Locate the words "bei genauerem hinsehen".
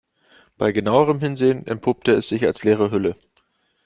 0.57-1.67